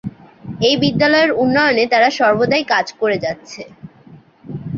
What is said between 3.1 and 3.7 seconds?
যাচ্ছে।